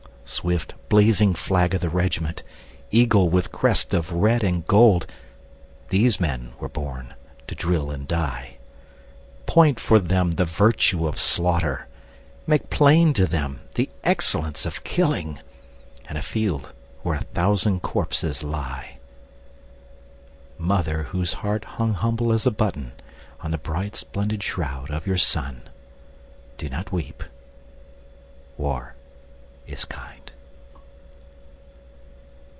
Swift 0.23 0.73
blazing 0.87 1.33
flag 1.33 1.73
of 1.73 1.81
the 1.81 1.89
regiment, 1.89 2.41
Eagle 2.89 3.27
with 3.27 3.51
crest 3.51 3.93
of 3.93 4.13
red 4.13 4.45
and 4.45 4.65
gold, 4.65 5.05
These 5.89 6.21
men 6.21 6.53
were 6.57 6.69
born 6.69 7.15
to 7.49 7.53
drill 7.53 7.91
and 7.91 8.07
die. 8.07 8.55
Point 9.45 9.77
for 9.77 9.99
them 9.99 10.31
the 10.31 10.45
virtue 10.45 11.05
of 11.05 11.19
slaughter, 11.19 11.89
Make 12.47 12.69
plain 12.69 13.13
to 13.15 13.25
them 13.25 13.59
the 13.75 13.89
excellence 14.05 14.65
of 14.65 14.85
killing 14.85 15.37
And 16.07 16.17
a 16.17 16.21
field 16.21 16.69
where 17.03 17.19
a 17.19 17.25
thousand 17.25 17.81
corpses 17.81 18.41
lie. 18.41 18.99
Mother 20.57 21.03
whose 21.03 21.33
heart 21.33 21.65
hung 21.75 21.93
humble 21.93 22.31
as 22.31 22.47
a 22.47 22.51
button 22.51 22.93
On 23.41 23.51
the 23.51 23.57
bright 23.57 23.97
splendid 23.97 24.41
shroud 24.41 24.91
of 24.91 25.05
your 25.05 25.17
son, 25.19 25.63
Do 26.57 26.69
not 26.69 26.89
weep. 26.93 27.21
War 28.57 28.95
is 29.67 29.85
kind. 29.85 30.17